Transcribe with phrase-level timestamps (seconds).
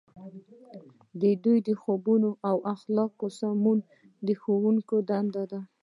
[1.21, 3.79] د دوی د خویونو او اخلاقو سمول
[4.27, 5.59] د ښوونکو دنده ده.